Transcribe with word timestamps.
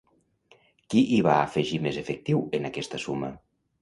Qui 0.93 1.03
hi 1.11 1.19
va 1.29 1.35
afegir 1.41 1.81
més 1.85 1.99
efectiu 2.05 2.43
en 2.61 2.67
aquesta 2.71 3.03
suma? 3.05 3.31